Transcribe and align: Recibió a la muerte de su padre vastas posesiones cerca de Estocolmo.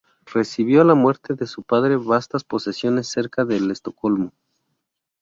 Recibió 0.33 0.81
a 0.81 0.83
la 0.83 0.95
muerte 0.95 1.35
de 1.35 1.45
su 1.45 1.61
padre 1.61 1.95
vastas 1.95 2.43
posesiones 2.43 3.05
cerca 3.07 3.45
de 3.45 3.57
Estocolmo. 3.71 4.33